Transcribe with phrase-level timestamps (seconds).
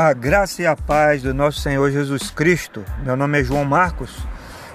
[0.00, 2.84] A graça e a paz do nosso Senhor Jesus Cristo.
[3.02, 4.24] Meu nome é João Marcos,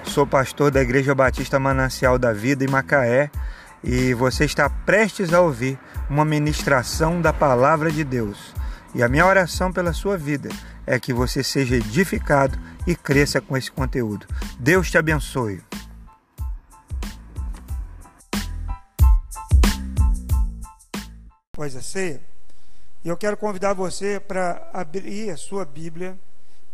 [0.04, 3.31] sou pastor da Igreja Batista Manancial da Vida em Macaé
[3.81, 8.54] e você está prestes a ouvir uma ministração da palavra de Deus.
[8.94, 10.49] E a minha oração pela sua vida
[10.86, 14.27] é que você seja edificado e cresça com esse conteúdo.
[14.59, 15.62] Deus te abençoe.
[21.53, 22.33] Pois a ceia
[23.03, 26.17] e eu quero convidar você para abrir a sua Bíblia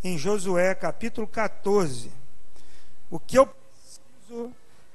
[0.04, 2.12] em Josué capítulo 14.
[3.10, 4.54] O que eu preciso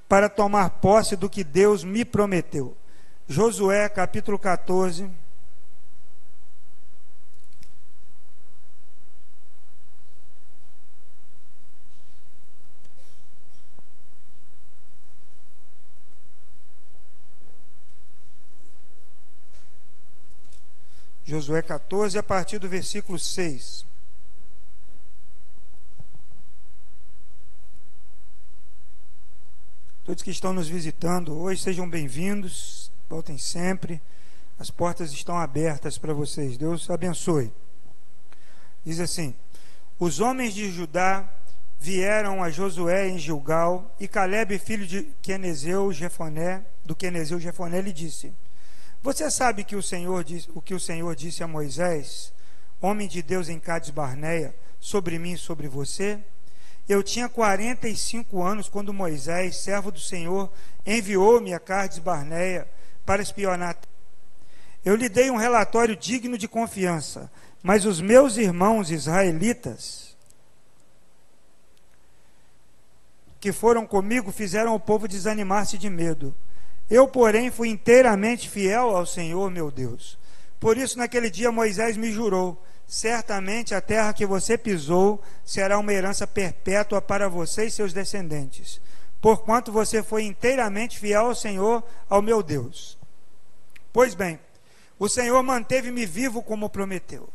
[0.08, 2.76] para tomar posse do que Deus me prometeu.
[3.26, 5.10] Josué capítulo 14.
[21.26, 23.86] Josué 14, a partir do versículo 6.
[30.04, 34.02] Todos que estão nos visitando hoje, sejam bem-vindos, voltem sempre.
[34.58, 36.58] As portas estão abertas para vocês.
[36.58, 37.50] Deus abençoe.
[38.84, 39.34] Diz assim:
[39.98, 41.26] Os homens de Judá
[41.80, 47.94] vieram a Josué em Gilgal, e Caleb, filho de Quenezeu Jefoné, do Quenezeu Jefoné, lhe
[47.94, 48.30] disse:
[49.04, 52.32] você sabe que o Senhor diz, o que o Senhor disse a Moisés,
[52.80, 56.18] homem de Deus em Cades Barneia, sobre mim e sobre você?
[56.88, 60.50] Eu tinha 45 anos quando Moisés, servo do Senhor,
[60.86, 62.66] enviou-me a Cades Barneia
[63.04, 63.76] para espionar.
[64.82, 67.30] Eu lhe dei um relatório digno de confiança,
[67.62, 70.16] mas os meus irmãos israelitas
[73.38, 76.34] que foram comigo fizeram o povo desanimar-se de medo.
[76.90, 80.18] Eu, porém, fui inteiramente fiel ao Senhor meu Deus.
[80.60, 85.92] Por isso, naquele dia, Moisés me jurou: certamente a terra que você pisou será uma
[85.92, 88.80] herança perpétua para você e seus descendentes,
[89.20, 92.98] porquanto você foi inteiramente fiel ao Senhor, ao meu Deus.
[93.92, 94.38] Pois bem,
[94.98, 97.28] o Senhor manteve-me vivo como prometeu.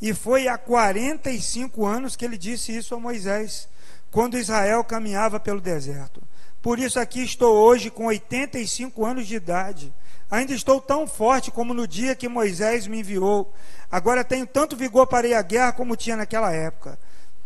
[0.00, 3.68] E foi há 45 anos que ele disse isso a Moisés,
[4.10, 6.20] quando Israel caminhava pelo deserto.
[6.62, 9.92] Por isso aqui estou hoje com 85 anos de idade.
[10.30, 13.52] Ainda estou tão forte como no dia que Moisés me enviou.
[13.90, 16.98] Agora tenho tanto vigor para ir à guerra como tinha naquela época.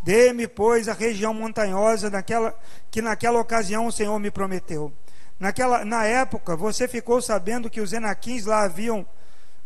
[0.03, 2.55] Dê-me, pois, a região montanhosa naquela,
[2.91, 4.93] que naquela ocasião o Senhor me prometeu.
[5.41, 9.05] Naquela, na época, você ficou sabendo que os enaquins lá haviam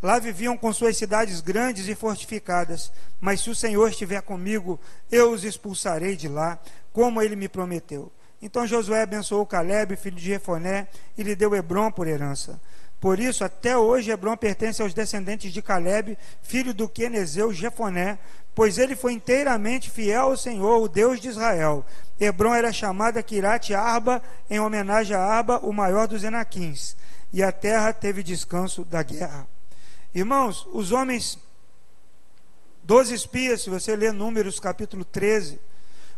[0.01, 2.91] Lá viviam com suas cidades grandes e fortificadas.
[3.19, 4.79] Mas se o Senhor estiver comigo,
[5.11, 6.59] eu os expulsarei de lá,
[6.91, 8.11] como ele me prometeu.
[8.41, 10.87] Então Josué abençoou Caleb, filho de Jefoné,
[11.17, 12.59] e lhe deu Hebron por herança.
[12.99, 18.19] Por isso, até hoje, Hebron pertence aos descendentes de Caleb, filho do Quenezeu Jefoné,
[18.53, 21.83] pois ele foi inteiramente fiel ao Senhor, o Deus de Israel.
[22.19, 26.95] Hebron era chamada Kirat Arba, em homenagem a Arba, o maior dos Enaquins.
[27.33, 29.47] E a terra teve descanso da guerra.
[30.13, 31.39] Irmãos, os homens,
[32.83, 35.59] doze espias, se você ler Números capítulo 13,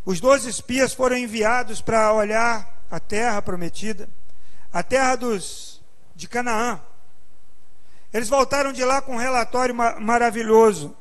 [0.06, 4.10] os doze espias foram enviados para olhar a terra prometida,
[4.72, 5.82] a terra dos
[6.16, 6.82] de Canaã.
[8.14, 10.96] Eles voltaram de lá com um relatório ma maravilhoso.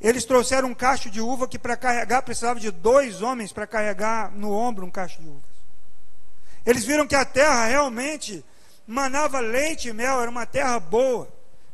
[0.00, 4.32] Eles trouxeram um cacho de uva que para carregar precisava de dois homens para carregar
[4.32, 5.52] no ombro um cacho de uvas.
[6.66, 8.44] Eles viram que a terra realmente
[8.86, 11.28] manava leite e mel, era uma terra boa.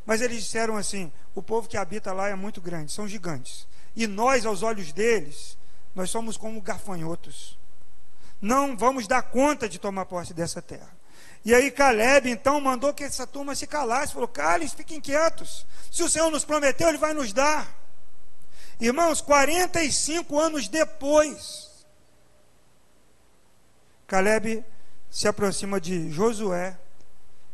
[0.05, 3.67] Mas eles disseram assim: o povo que habita lá é muito grande, são gigantes.
[3.97, 5.58] E nós, aos olhos deles,
[5.99, 7.59] nós somos como gafanhotos.
[8.41, 10.97] Não vamos dar conta de tomar posse dessa terra.
[11.45, 15.67] E aí Caleb então mandou que essa turma se calasse, falou: "Calem, fiquem quietos.
[15.91, 17.69] Se o Senhor nos prometeu, ele vai nos dar".
[18.81, 21.69] Irmãos, 45 anos depois,
[24.07, 24.65] Caleb
[25.11, 26.79] se aproxima de Josué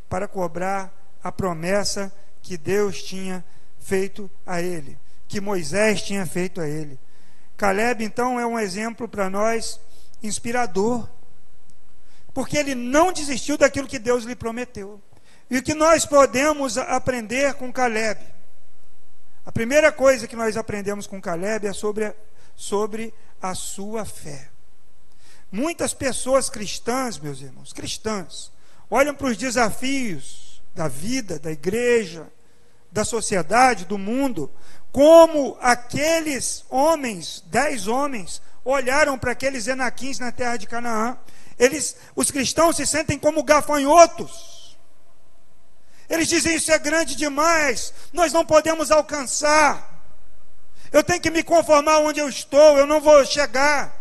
[0.06, 0.92] para cobrar
[1.22, 2.12] a promessa
[2.42, 3.42] que Deus tinha
[3.80, 6.98] feito a ele, que Moisés tinha feito a ele.
[7.56, 9.80] Caleb, então, é um exemplo para nós
[10.22, 11.08] inspirador,
[12.32, 15.00] porque ele não desistiu daquilo que Deus lhe prometeu.
[15.50, 18.20] E o que nós podemos aprender com Caleb?
[19.46, 22.14] A primeira coisa que nós aprendemos com Caleb é sobre a,
[22.56, 24.48] sobre a sua fé.
[25.52, 28.50] Muitas pessoas cristãs, meus irmãos, cristãs,
[28.90, 32.26] olham para os desafios da vida, da igreja,
[32.90, 34.50] da sociedade, do mundo,
[34.94, 41.18] como aqueles homens, dez homens, olharam para aqueles enaquins na terra de Canaã.
[41.58, 44.78] Eles, os cristãos se sentem como gafanhotos.
[46.08, 50.00] Eles dizem isso é grande demais, nós não podemos alcançar.
[50.92, 54.00] Eu tenho que me conformar onde eu estou, eu não vou chegar.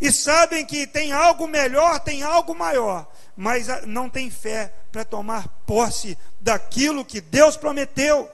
[0.00, 3.06] E sabem que tem algo melhor, tem algo maior,
[3.36, 8.28] mas não tem fé para tomar posse daquilo que Deus prometeu.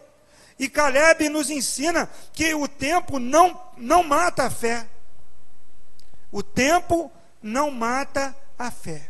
[0.58, 4.86] E Caleb nos ensina que o tempo não, não mata a fé.
[6.32, 7.10] O tempo
[7.42, 9.08] não mata a fé.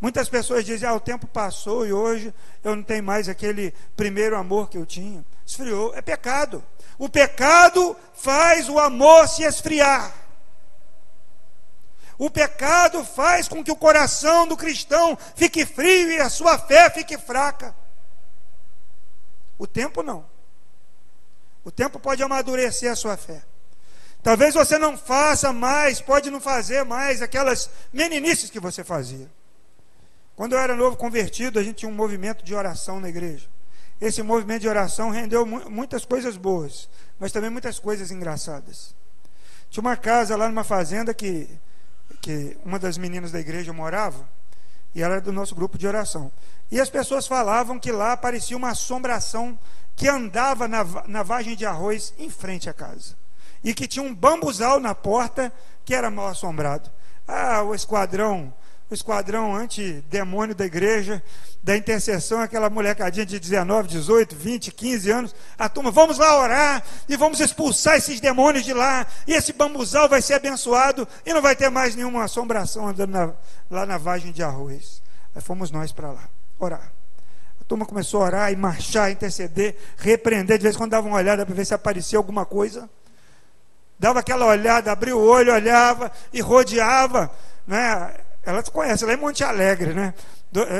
[0.00, 2.32] Muitas pessoas dizem: ah, o tempo passou e hoje
[2.62, 5.24] eu não tenho mais aquele primeiro amor que eu tinha.
[5.46, 5.94] Esfriou.
[5.94, 6.62] É pecado.
[6.98, 10.14] O pecado faz o amor se esfriar.
[12.18, 16.88] O pecado faz com que o coração do cristão fique frio e a sua fé
[16.90, 17.74] fique fraca.
[19.58, 20.33] O tempo não.
[21.64, 23.42] O tempo pode amadurecer a sua fé.
[24.22, 29.30] Talvez você não faça mais, pode não fazer mais aquelas meninices que você fazia.
[30.36, 33.46] Quando eu era novo convertido, a gente tinha um movimento de oração na igreja.
[34.00, 36.88] Esse movimento de oração rendeu muitas coisas boas,
[37.18, 38.94] mas também muitas coisas engraçadas.
[39.70, 41.48] Tinha uma casa lá numa fazenda que,
[42.20, 44.28] que uma das meninas da igreja morava,
[44.94, 46.30] e ela era do nosso grupo de oração.
[46.70, 49.58] E as pessoas falavam que lá aparecia uma assombração
[49.96, 53.14] que andava na, na vagem de arroz em frente à casa.
[53.62, 55.52] E que tinha um bambuzal na porta
[55.84, 56.90] que era mal assombrado.
[57.26, 58.52] Ah, o esquadrão,
[58.90, 61.22] o esquadrão antidemônio da igreja,
[61.62, 66.84] da intercessão, aquela molecadinha de 19, 18, 20, 15 anos, a turma, vamos lá orar
[67.08, 71.40] e vamos expulsar esses demônios de lá, e esse bambuzal vai ser abençoado e não
[71.40, 73.32] vai ter mais nenhuma assombração andando na,
[73.70, 75.02] lá na vagem de arroz.
[75.34, 76.92] Aí fomos nós para lá orar.
[77.60, 80.58] A turma começou a orar e marchar, interceder, repreender.
[80.58, 82.88] De vez em quando dava uma olhada para ver se aparecia alguma coisa.
[83.98, 87.30] Dava aquela olhada, abria o olho, olhava e rodeava.
[87.66, 88.14] Né?
[88.44, 90.12] Ela conhece, ela é Monte Alegre, né?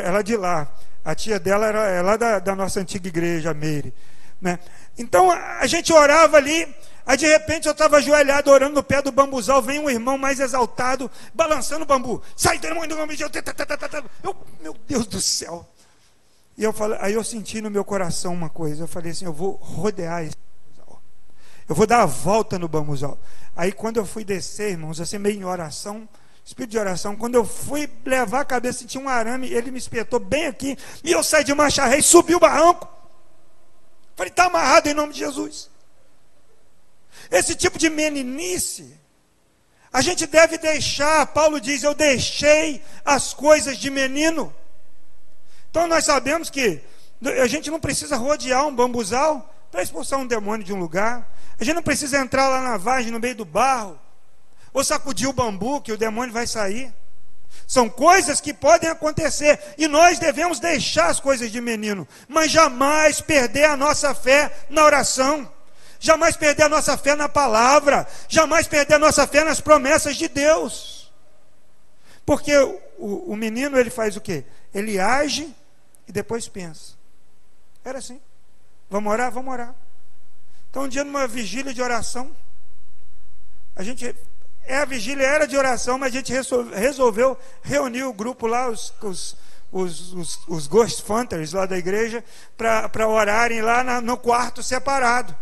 [0.04, 0.68] Ela é de lá.
[1.04, 3.94] A tia dela era é lá da, da nossa antiga igreja, Meire.
[4.40, 4.58] Né?
[4.98, 6.74] Então a gente orava ali,
[7.06, 10.40] aí de repente eu estava ajoelhado orando no pé do bambuzal, vem um irmão mais
[10.40, 12.22] exaltado, balançando o bambu.
[12.36, 13.16] Sai, demônio do nome
[14.60, 15.66] meu Deus do céu.
[16.56, 18.84] E eu falei, aí eu senti no meu coração uma coisa.
[18.84, 21.02] Eu falei assim: eu vou rodear esse bambuzal.
[21.68, 23.18] Eu vou dar a volta no bambuzal.
[23.56, 26.08] Aí quando eu fui descer, irmãos, assim meio em oração,
[26.44, 30.20] espírito de oração, quando eu fui levar a cabeça, tinha um arame, ele me espetou
[30.20, 32.88] bem aqui, e eu saí de marcha ré e subi o barranco.
[34.14, 35.70] Falei, está amarrado em nome de Jesus.
[37.30, 38.98] Esse tipo de meninice,
[39.92, 44.54] a gente deve deixar, Paulo diz, eu deixei as coisas de menino.
[45.74, 46.80] Então nós sabemos que
[47.42, 51.28] a gente não precisa rodear um bambuzal para expulsar um demônio de um lugar.
[51.58, 53.98] A gente não precisa entrar lá na vagem no meio do barro
[54.72, 56.94] ou sacudir o bambu que o demônio vai sair.
[57.66, 63.20] São coisas que podem acontecer e nós devemos deixar as coisas de menino, mas jamais
[63.20, 65.52] perder a nossa fé na oração,
[65.98, 70.28] jamais perder a nossa fé na palavra, jamais perder a nossa fé nas promessas de
[70.28, 71.12] Deus.
[72.24, 72.56] Porque
[72.96, 74.44] o, o menino ele faz o quê?
[74.72, 75.52] Ele age
[76.06, 76.94] e depois pensa.
[77.84, 78.20] Era assim.
[78.88, 79.30] Vamos orar?
[79.30, 79.74] Vamos orar.
[80.70, 82.34] Então, um dia, numa vigília de oração,
[83.76, 84.14] a gente.
[84.66, 86.32] É, a vigília era de oração, mas a gente
[86.74, 89.36] resolveu reunir o grupo lá, os, os,
[89.70, 92.24] os, os, os Ghost Hunters lá da igreja,
[92.56, 95.36] para orarem lá na, no quarto separado.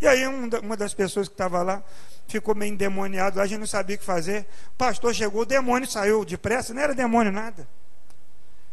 [0.00, 1.82] E aí, um, uma das pessoas que estava lá
[2.28, 4.46] ficou meio endemoniado, a gente não sabia o que fazer.
[4.74, 7.66] O pastor chegou, o demônio saiu depressa, não era demônio nada.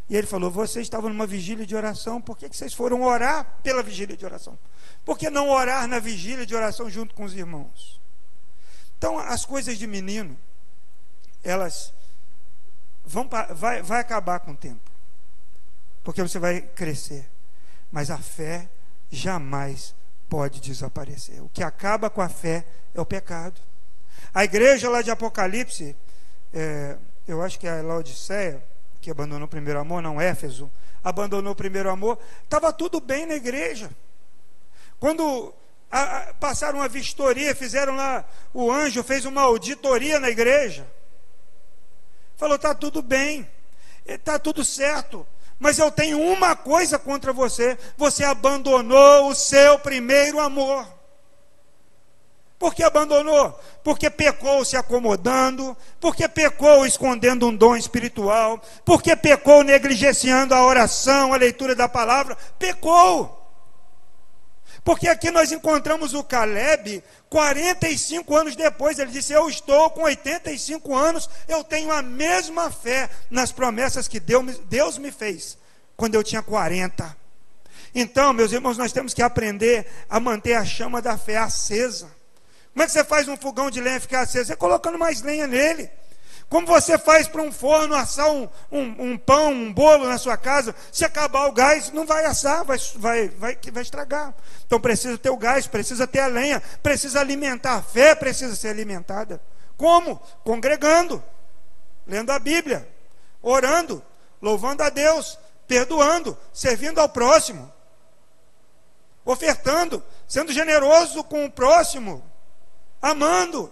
[0.09, 3.59] E ele falou: Vocês estavam numa vigília de oração, por que, que vocês foram orar
[3.63, 4.57] pela vigília de oração?
[5.03, 7.99] Por que não orar na vigília de oração junto com os irmãos?
[8.97, 10.37] Então, as coisas de menino,
[11.43, 11.93] elas
[13.03, 14.91] vão vai, vai acabar com o tempo,
[16.03, 17.29] porque você vai crescer,
[17.91, 18.69] mas a fé
[19.11, 19.93] jamais
[20.29, 21.41] pode desaparecer.
[21.41, 23.59] O que acaba com a fé é o pecado.
[24.33, 25.95] A igreja lá de Apocalipse,
[26.53, 26.97] é,
[27.27, 28.63] eu acho que é a Laodiceia,
[29.05, 30.71] que abandonou o primeiro amor, não Éfeso,
[31.03, 33.91] abandonou o primeiro amor, estava tudo bem na igreja.
[34.99, 35.53] Quando
[35.91, 40.87] a, a, passaram vistoria, fizeram lá, o anjo fez uma auditoria na igreja.
[42.35, 43.47] Falou: está tudo bem,
[44.07, 45.23] está tudo certo,
[45.59, 50.94] mas eu tenho uma coisa contra você: você abandonou o seu primeiro amor.
[52.65, 53.55] Por que abandonou?
[53.83, 61.31] Porque pecou se acomodando, porque pecou escondendo um dom espiritual, porque pecou negligenciando a oração,
[61.31, 62.35] a leitura da palavra.
[62.57, 63.39] Pecou.
[64.83, 68.97] Porque aqui nós encontramos o Caleb 45 anos depois.
[68.97, 74.19] Ele disse: Eu estou com 85 anos, eu tenho a mesma fé nas promessas que
[74.19, 75.55] Deus me fez
[75.95, 77.15] quando eu tinha 40.
[77.93, 82.14] Então, meus irmãos, nós temos que aprender a manter a chama da fé acesa.
[82.75, 84.51] Como é que você faz um fogão de lenha ficar aceso?
[84.51, 85.89] É colocando mais lenha nele.
[86.49, 90.35] Como você faz para um forno assar um, um, um, pão, um bolo na sua
[90.35, 90.75] casa?
[90.91, 94.35] Se acabar o gás, não vai assar, vai, vai, vai, vai estragar.
[94.65, 97.75] Então precisa ter o gás, precisa ter a lenha, precisa alimentar.
[97.75, 99.41] A fé precisa ser alimentada.
[99.77, 100.17] Como?
[100.43, 101.23] Congregando,
[102.05, 102.85] lendo a Bíblia,
[103.41, 104.03] orando,
[104.41, 107.71] louvando a Deus, perdoando, servindo ao próximo,
[109.23, 112.34] ofertando, sendo generoso com o próximo,
[113.09, 113.71] amando.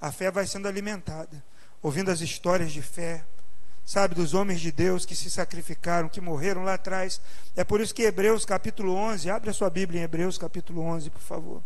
[0.00, 1.42] A fé vai sendo alimentada
[1.82, 3.24] ouvindo as histórias de fé,
[3.84, 7.20] sabe, dos homens de Deus que se sacrificaram, que morreram lá atrás.
[7.54, 11.10] É por isso que Hebreus capítulo 11, abre a sua Bíblia em Hebreus capítulo 11,
[11.10, 11.62] por favor.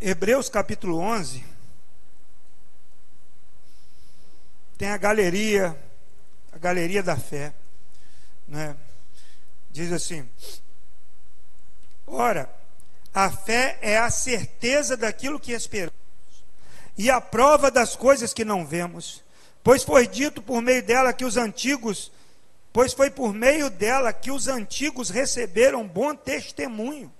[0.00, 1.44] Hebreus capítulo 11
[4.78, 5.78] tem a galeria,
[6.50, 7.52] a galeria da fé,
[8.50, 8.76] né?
[9.70, 10.28] Diz assim:
[12.06, 12.50] Ora,
[13.14, 15.94] a fé é a certeza daquilo que esperamos
[16.98, 19.22] e a prova das coisas que não vemos,
[19.62, 22.10] pois foi dito por meio dela que os antigos,
[22.72, 27.10] pois foi por meio dela que os antigos receberam bom testemunho.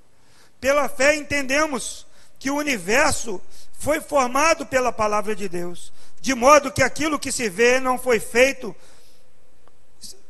[0.60, 2.06] Pela fé entendemos
[2.38, 3.40] que o universo
[3.78, 8.20] foi formado pela palavra de Deus, de modo que aquilo que se vê não foi
[8.20, 8.76] feito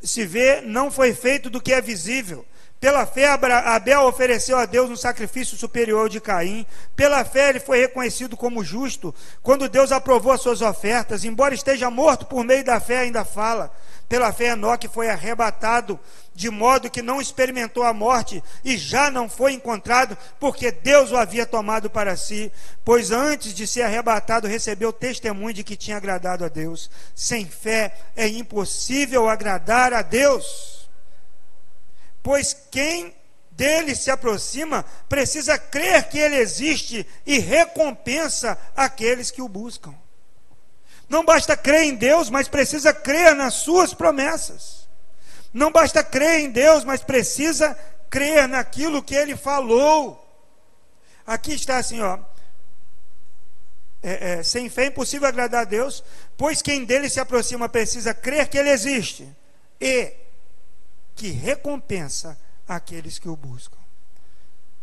[0.03, 2.45] se vê não foi feito do que é visível.
[2.81, 6.65] Pela fé, Abel ofereceu a Deus um sacrifício superior de Caim.
[6.97, 9.15] Pela fé, ele foi reconhecido como justo.
[9.43, 13.71] Quando Deus aprovou as suas ofertas, embora esteja morto por meio da fé, ainda fala.
[14.09, 16.01] Pela fé, Enoque foi arrebatado,
[16.35, 21.19] de modo que não experimentou a morte e já não foi encontrado, porque Deus o
[21.19, 22.51] havia tomado para si.
[22.83, 26.91] Pois antes de ser arrebatado, recebeu testemunho de que tinha agradado a Deus.
[27.15, 30.80] Sem fé, é impossível agradar a Deus
[32.23, 33.15] pois quem
[33.51, 39.95] dele se aproxima precisa crer que ele existe e recompensa aqueles que o buscam.
[41.09, 44.89] Não basta crer em Deus, mas precisa crer nas suas promessas.
[45.53, 47.77] Não basta crer em Deus, mas precisa
[48.09, 50.27] crer naquilo que ele falou.
[51.27, 52.19] Aqui está assim, ó.
[54.03, 56.03] É, é, sem fé é impossível agradar a Deus,
[56.37, 59.29] pois quem dele se aproxima precisa crer que ele existe
[59.79, 60.15] e
[61.21, 62.35] que recompensa
[62.67, 63.77] aqueles que o buscam.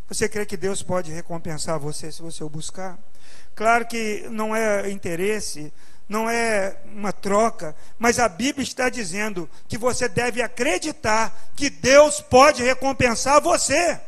[0.07, 2.95] Você crê que Deus pode recompensar você se você o buscar?
[3.55, 5.73] Claro que não é interesse,
[6.07, 12.21] não é uma troca, mas a Bíblia está dizendo que você deve acreditar que Deus
[12.21, 13.99] pode recompensar você.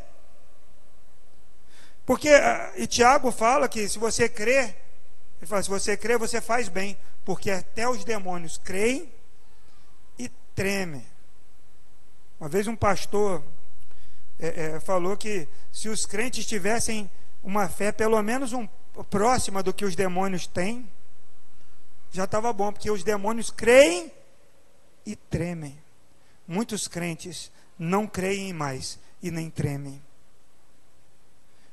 [2.05, 4.77] Porque, ah, e Tiago fala que se você crer,
[5.39, 6.95] ele fala, se você crer, você faz bem,
[7.25, 9.11] porque até os demônios creem
[10.19, 11.08] e tremem.
[12.39, 13.43] Uma vez um pastor
[14.39, 17.09] é, é, falou que se os crentes tivessem
[17.43, 18.65] uma fé pelo menos um,
[19.09, 20.89] próxima do que os demônios têm,
[22.11, 24.09] já estava bom, porque os demônios creem
[25.05, 25.77] e tremem.
[26.47, 30.01] Muitos crentes não creem mais e nem tremem.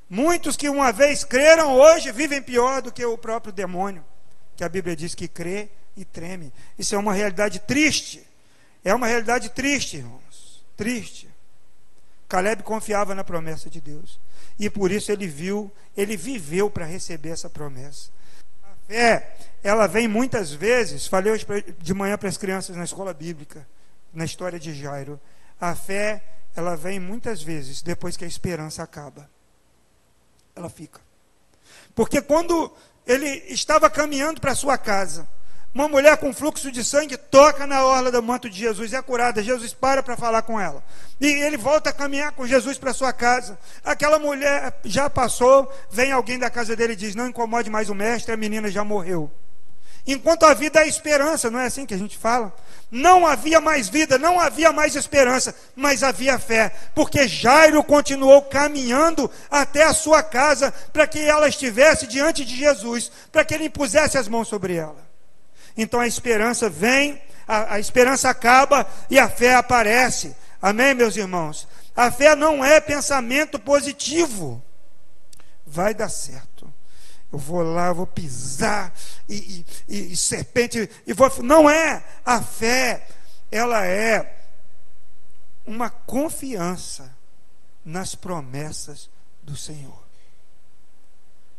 [0.09, 4.03] Muitos que uma vez creram, hoje vivem pior do que o próprio demônio,
[4.55, 6.51] que a Bíblia diz que crê e treme.
[6.77, 8.25] Isso é uma realidade triste.
[8.83, 10.26] É uma realidade triste, irmão
[10.77, 11.27] triste.
[12.29, 14.19] Caleb confiava na promessa de Deus.
[14.59, 18.09] E por isso ele viu, ele viveu para receber essa promessa.
[18.63, 21.45] A fé, ela vem muitas vezes, falei hoje
[21.79, 23.67] de manhã para as crianças na escola bíblica,
[24.13, 25.19] na história de Jairo.
[25.59, 26.23] A fé,
[26.55, 29.29] ela vem muitas vezes depois que a esperança acaba.
[30.55, 30.99] Ela fica.
[31.95, 32.71] Porque quando
[33.05, 35.27] ele estava caminhando para sua casa,
[35.77, 39.43] uma mulher com fluxo de sangue toca na orla do manto de Jesus, é curada.
[39.43, 40.83] Jesus para para falar com ela.
[41.21, 43.59] E ele volta a caminhar com Jesus para sua casa.
[43.85, 47.93] Aquela mulher já passou, vem alguém da casa dele e diz: Não incomode mais o
[47.93, 49.29] mestre, a menina já morreu.
[50.07, 52.51] Enquanto a vida é esperança, não é assim que a gente fala?
[52.89, 59.29] Não havia mais vida, não havia mais esperança, mas havia fé, porque Jairo continuou caminhando
[59.51, 64.17] até a sua casa para que ela estivesse diante de Jesus, para que ele impusesse
[64.17, 65.06] as mãos sobre ela.
[65.77, 70.35] Então a esperança vem, a, a esperança acaba e a fé aparece.
[70.61, 71.67] Amém, meus irmãos?
[71.95, 74.63] A fé não é pensamento positivo.
[75.65, 76.71] Vai dar certo.
[77.31, 78.93] Eu vou lá, vou pisar
[79.27, 81.31] e, e, e, serpente e vou.
[81.43, 82.03] Não é.
[82.25, 83.07] A fé,
[83.51, 84.45] ela é
[85.65, 87.13] uma confiança
[87.83, 89.09] nas promessas
[89.43, 90.01] do Senhor.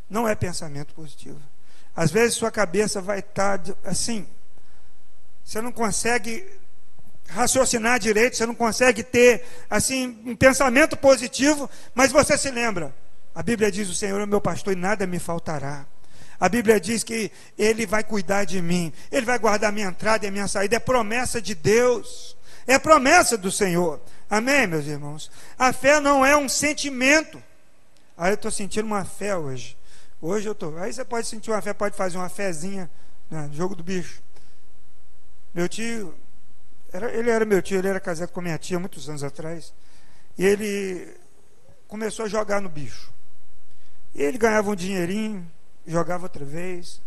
[0.09, 1.39] Não é pensamento positivo.
[1.99, 4.25] Às vezes sua cabeça vai estar tá assim,
[5.43, 6.47] você não consegue
[7.27, 12.95] raciocinar direito, você não consegue ter assim um pensamento positivo, mas você se lembra.
[13.35, 15.85] A Bíblia diz: "O Senhor é meu pastor e nada me faltará".
[16.39, 20.29] A Bíblia diz que ele vai cuidar de mim, ele vai guardar minha entrada e
[20.29, 22.37] a minha saída, é promessa de Deus.
[22.65, 23.99] É promessa do Senhor.
[24.29, 25.29] Amém, meus irmãos?
[25.57, 27.43] A fé não é um sentimento.
[28.17, 29.77] Aí eu estou sentindo uma fé hoje.
[30.21, 30.77] Hoje eu estou.
[30.77, 32.89] Aí você pode sentir uma fé, pode fazer uma fezinha
[33.29, 34.21] né, jogo do bicho.
[35.53, 36.13] Meu tio,
[36.91, 39.73] era, ele era meu tio, ele era casado com minha tia muitos anos atrás.
[40.37, 41.15] E ele
[41.87, 43.13] começou a jogar no bicho.
[44.13, 45.49] E ele ganhava um dinheirinho,
[45.85, 47.01] jogava outra vez,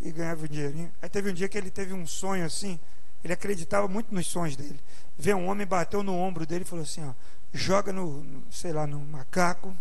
[0.00, 0.92] e ganhava um dinheirinho.
[1.00, 2.78] Aí teve um dia que ele teve um sonho assim,
[3.24, 4.78] ele acreditava muito nos sonhos dele.
[5.18, 7.12] Vê um homem, bateu no ombro dele e falou assim: ó,
[7.52, 9.74] joga no, no sei lá, no macaco.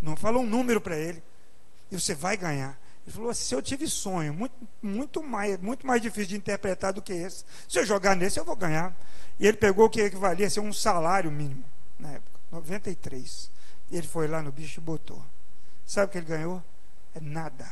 [0.00, 1.22] Não falou um número para ele.
[1.90, 2.78] E você vai ganhar.
[3.06, 7.00] Ele falou assim: eu tive sonho, muito, muito, mais, muito mais difícil de interpretar do
[7.00, 7.44] que esse.
[7.68, 8.94] Se eu jogar nesse, eu vou ganhar.
[9.38, 11.64] E ele pegou o que equivalia a ser um salário mínimo
[11.98, 13.50] na época, 93.
[13.90, 15.24] E ele foi lá no bicho e botou.
[15.86, 16.62] Sabe o que ele ganhou?
[17.14, 17.66] É nada.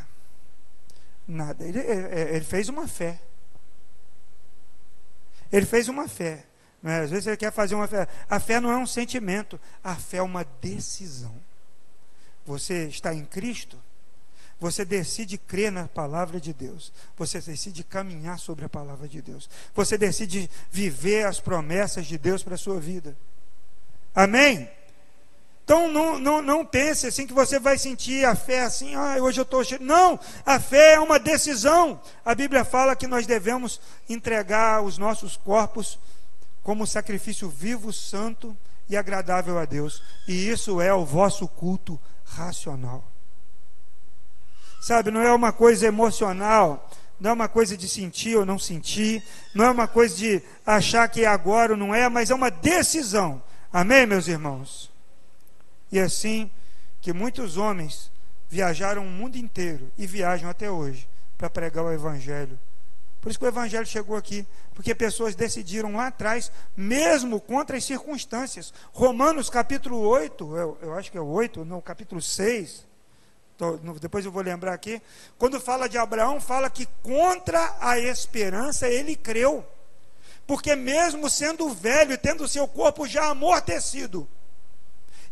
[1.28, 1.64] Nada.
[1.64, 3.20] Ele, ele fez uma fé.
[5.52, 6.44] Ele fez uma fé.
[6.84, 7.00] É?
[7.00, 8.06] Às vezes ele quer fazer uma fé.
[8.28, 11.34] A fé não é um sentimento, a fé é uma decisão.
[12.44, 13.76] Você está em Cristo,
[14.58, 16.92] você decide crer na palavra de Deus.
[17.16, 19.50] Você decide caminhar sobre a palavra de Deus.
[19.74, 23.16] Você decide viver as promessas de Deus para a sua vida.
[24.14, 24.68] Amém?
[25.62, 29.40] Então não, não, não pense assim que você vai sentir a fé assim, ah, hoje
[29.40, 29.82] eu estou cheio.
[29.82, 32.00] Não, a fé é uma decisão.
[32.24, 35.98] A Bíblia fala que nós devemos entregar os nossos corpos
[36.62, 38.56] como sacrifício vivo, santo
[38.88, 40.02] e agradável a Deus.
[40.26, 43.04] E isso é o vosso culto racional.
[44.86, 49.20] Sabe, não é uma coisa emocional, não é uma coisa de sentir ou não sentir,
[49.52, 52.52] não é uma coisa de achar que é agora ou não é, mas é uma
[52.52, 53.42] decisão.
[53.72, 54.88] Amém, meus irmãos?
[55.90, 56.48] E assim
[57.00, 58.12] que muitos homens
[58.48, 62.56] viajaram o mundo inteiro e viajam até hoje para pregar o Evangelho.
[63.20, 67.84] Por isso que o Evangelho chegou aqui, porque pessoas decidiram lá atrás, mesmo contra as
[67.84, 68.72] circunstâncias.
[68.92, 72.86] Romanos capítulo 8, eu, eu acho que é o 8, não, capítulo 6.
[74.00, 75.00] Depois eu vou lembrar aqui.
[75.38, 79.64] Quando fala de Abraão, fala que contra a esperança ele creu.
[80.46, 84.28] Porque mesmo sendo velho tendo seu corpo já amortecido,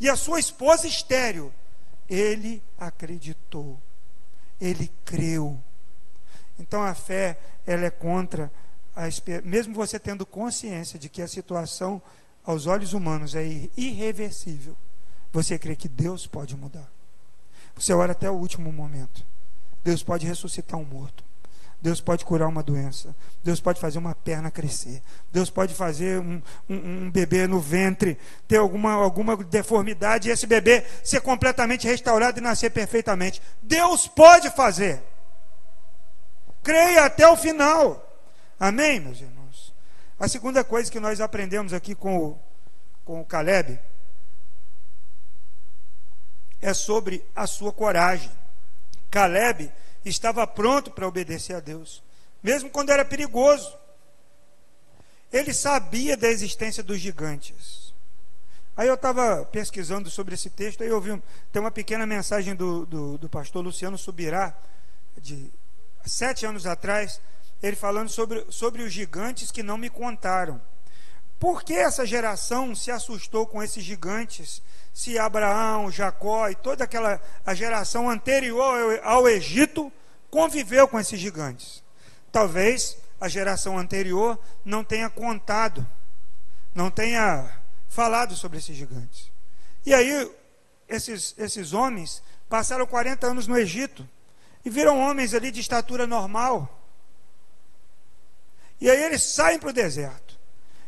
[0.00, 1.52] e a sua esposa estéril,
[2.08, 3.80] ele acreditou,
[4.60, 5.62] ele creu.
[6.58, 8.50] Então a fé, ela é contra
[8.96, 9.04] a
[9.44, 12.00] mesmo você tendo consciência de que a situação
[12.44, 13.44] aos olhos humanos é
[13.76, 14.76] irreversível,
[15.32, 16.93] você crê que Deus pode mudar.
[17.76, 19.24] Você ora até o último momento.
[19.82, 21.24] Deus pode ressuscitar um morto.
[21.84, 23.14] Deus pode curar uma doença.
[23.42, 25.02] Deus pode fazer uma perna crescer.
[25.30, 28.16] Deus pode fazer um, um, um, bebê no ventre
[28.48, 33.42] ter alguma, alguma deformidade e esse bebê ser completamente restaurado e nascer perfeitamente.
[33.62, 35.02] Deus pode fazer.
[36.62, 38.02] Creia até o final.
[38.58, 39.74] Amém, meus irmãos?
[40.18, 42.38] A segunda coisa que nós aprendemos aqui com o,
[43.04, 43.78] com o Caleb
[46.64, 48.32] é sobre a sua coragem.
[49.10, 49.70] Caleb
[50.02, 52.02] estava pronto para obedecer a Deus,
[52.42, 53.76] mesmo quando era perigoso.
[55.30, 57.92] Ele sabia da existência dos gigantes.
[58.74, 61.22] Aí eu estava pesquisando sobre esse texto, aí eu vi
[61.52, 64.56] tem uma pequena mensagem do, do, do pastor Luciano Subirá,
[65.18, 65.50] de
[66.06, 67.20] sete anos atrás,
[67.62, 70.60] ele falando sobre, sobre os gigantes que não me contaram.
[71.44, 74.62] Por que essa geração se assustou com esses gigantes?
[74.94, 79.92] Se Abraão, Jacó e toda aquela a geração anterior ao Egito
[80.30, 81.82] conviveu com esses gigantes.
[82.32, 85.86] Talvez a geração anterior não tenha contado,
[86.74, 89.30] não tenha falado sobre esses gigantes.
[89.84, 90.34] E aí,
[90.88, 94.08] esses, esses homens passaram 40 anos no Egito
[94.64, 96.80] e viram homens ali de estatura normal.
[98.80, 100.23] E aí eles saem para o deserto.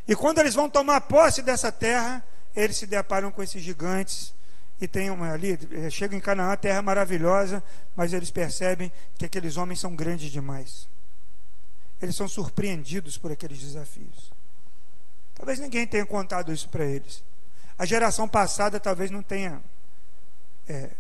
[0.08, 4.34] E quando eles vão tomar posse dessa terra, eles se deparam com esses gigantes
[4.80, 7.62] e tem uma ali, eh, chegam em Canaã, terra maravilhosa,
[7.94, 10.88] mas eles percebem que aqueles homens são grandes demais.
[12.00, 14.30] Eles são surpreendidos por aqueles desafios.
[15.34, 17.22] Talvez ninguém tenha contado isso para eles.
[17.78, 19.62] A geração passada talvez não tenha
[20.68, 20.90] é,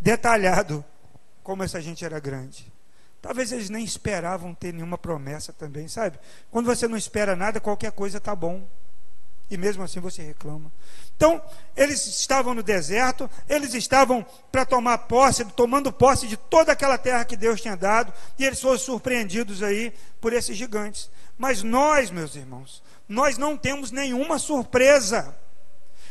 [0.00, 0.84] detalhado
[1.42, 2.69] como essa gente era grande.
[3.22, 6.18] Talvez eles nem esperavam ter nenhuma promessa também, sabe?
[6.50, 8.66] Quando você não espera nada, qualquer coisa está bom.
[9.50, 10.70] e mesmo assim você reclama.
[11.16, 11.42] Então,
[11.76, 17.24] eles estavam no deserto, eles estavam para tomar posse, tomando posse de toda aquela terra
[17.24, 21.10] que Deus tinha dado, e eles foram surpreendidos aí por esses gigantes.
[21.36, 25.36] Mas nós, meus irmãos, nós não temos nenhuma surpresa.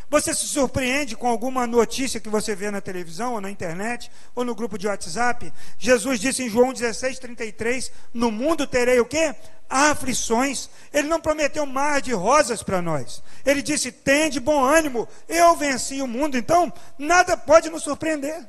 [0.10, 4.44] Você se surpreende com alguma notícia que você vê na televisão, ou na internet, ou
[4.44, 5.54] no grupo de WhatsApp?
[5.78, 9.36] Jesus disse em João 16, 33: No mundo terei o quê?
[9.70, 10.68] Aflições.
[10.92, 13.22] Ele não prometeu mar de rosas para nós.
[13.46, 16.36] Ele disse: Tem de bom ânimo, eu venci o mundo.
[16.36, 18.48] Então, nada pode nos surpreender.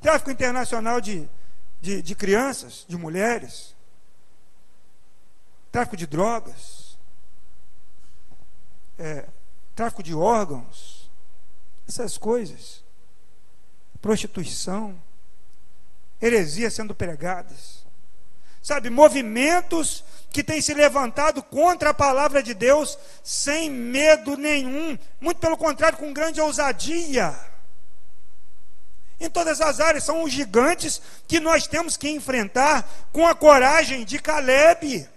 [0.00, 1.28] Tráfico internacional de,
[1.78, 3.76] de, de crianças, de mulheres,
[5.70, 6.96] tráfico de drogas.
[8.98, 9.26] É,
[9.82, 11.10] tráfico de órgãos,
[11.88, 12.84] essas coisas,
[14.00, 14.96] prostituição,
[16.20, 17.84] heresia sendo pregadas,
[18.62, 25.38] sabe, movimentos que têm se levantado contra a palavra de Deus sem medo nenhum, muito
[25.38, 27.34] pelo contrário, com grande ousadia.
[29.18, 34.04] Em todas as áreas, são os gigantes que nós temos que enfrentar com a coragem
[34.04, 35.08] de Caleb.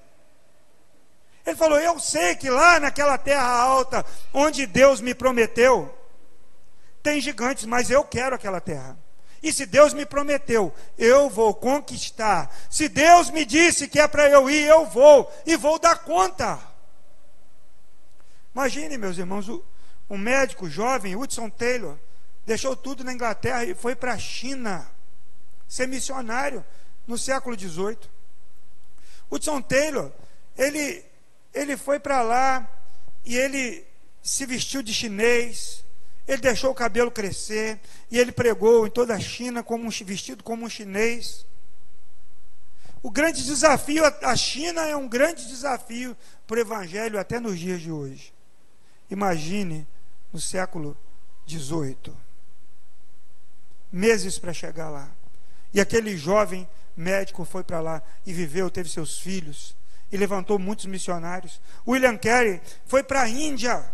[1.45, 5.95] Ele falou: Eu sei que lá naquela terra alta, onde Deus me prometeu,
[7.03, 8.97] tem gigantes, mas eu quero aquela terra.
[9.43, 12.51] E se Deus me prometeu, eu vou conquistar.
[12.67, 15.31] Se Deus me disse que é para eu ir, eu vou.
[15.45, 16.60] E vou dar conta.
[18.55, 19.47] Imagine, meus irmãos,
[20.10, 21.95] um médico jovem, Hudson Taylor,
[22.43, 24.89] deixou tudo na Inglaterra e foi para a China
[25.67, 26.65] ser missionário
[27.05, 27.99] no século XVIII.
[29.29, 30.12] Hudson Taylor,
[30.58, 31.05] ele
[31.56, 32.70] ele foi para lá
[33.24, 33.88] e ele
[34.22, 35.84] se vestiu de chinês,
[36.28, 37.80] ele deixou o cabelo crescer
[38.12, 41.46] e ele pregou em toda a China como um, vestido como um chinês.
[43.02, 47.80] O grande desafio, a China é um grande desafio para o evangelho até nos dias
[47.82, 48.34] de hoje.
[49.10, 49.88] Imagine
[50.34, 50.98] no século
[51.48, 52.13] XVIII,
[53.91, 55.10] meses para chegar lá.
[55.74, 59.76] E aquele jovem médico foi para lá e viveu, teve seus filhos
[60.15, 61.62] e levantou muitos missionários.
[61.86, 63.86] William Carey foi para a Índia.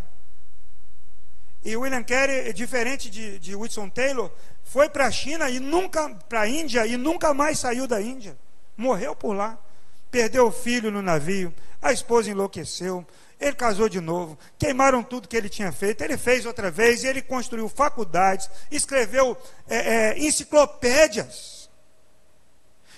[1.66, 4.32] E William Carey, diferente de, de Whitson Taylor,
[4.64, 8.38] foi para a China e nunca para a Índia e nunca mais saiu da Índia.
[8.78, 9.58] Morreu por lá.
[10.12, 13.08] Perdeu o filho no navio, a esposa enlouqueceu,
[13.40, 17.22] ele casou de novo, queimaram tudo que ele tinha feito, ele fez outra vez, ele
[17.22, 19.38] construiu faculdades, escreveu
[19.70, 21.61] é, é, enciclopédias.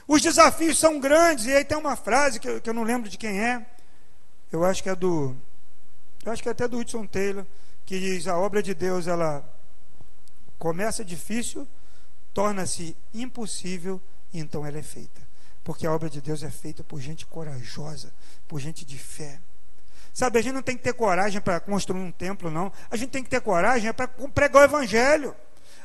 [0.07, 3.09] Os desafios são grandes, e aí tem uma frase que eu, que eu não lembro
[3.09, 3.65] de quem é,
[4.51, 5.35] eu acho que é do,
[6.25, 7.45] eu acho que é até do Hudson Taylor,
[7.85, 9.43] que diz: a obra de Deus ela
[10.57, 11.67] começa difícil,
[12.33, 14.01] torna-se impossível,
[14.33, 15.21] e então ela é feita.
[15.63, 18.13] Porque a obra de Deus é feita por gente corajosa,
[18.47, 19.39] por gente de fé.
[20.13, 22.71] Sabe, a gente não tem que ter coragem para construir um templo, não.
[22.91, 25.35] A gente tem que ter coragem para pregar o evangelho.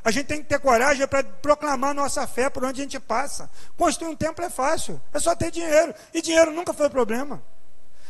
[0.09, 3.51] A gente tem que ter coragem para proclamar nossa fé por onde a gente passa.
[3.77, 5.95] Construir um templo é fácil, é só ter dinheiro.
[6.15, 7.43] E dinheiro nunca foi problema.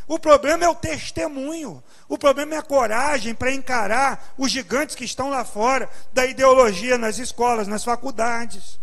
[0.07, 1.83] O problema é o testemunho.
[2.09, 6.97] O problema é a coragem para encarar os gigantes que estão lá fora, da ideologia
[6.97, 8.79] nas escolas, nas faculdades.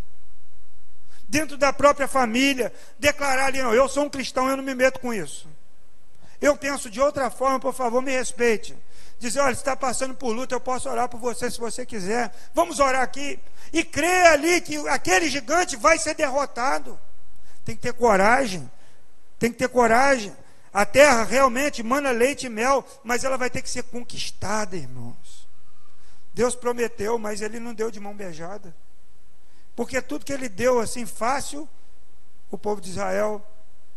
[1.29, 5.13] Dentro da própria família, declarar ali, eu sou um cristão, eu não me meto com
[5.13, 5.47] isso.
[6.41, 8.75] Eu penso de outra forma, por favor, me respeite
[9.19, 12.33] dizer: olha, está passando por luta, eu posso orar por você se você quiser.
[12.53, 13.39] Vamos orar aqui.
[13.73, 16.99] E crer ali que aquele gigante vai ser derrotado.
[17.63, 18.69] Tem que ter coragem.
[19.39, 20.35] Tem que ter coragem.
[20.73, 25.47] A terra realmente manda leite e mel, mas ela vai ter que ser conquistada, irmãos.
[26.33, 28.75] Deus prometeu, mas ele não deu de mão beijada.
[29.75, 31.67] Porque tudo que ele deu assim fácil,
[32.51, 33.45] o povo de Israel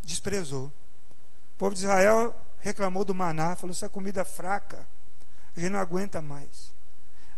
[0.01, 0.65] desprezou.
[0.65, 4.87] O povo de Israel reclamou do maná, falou: essa comida fraca.
[5.55, 6.73] A gente não aguenta mais.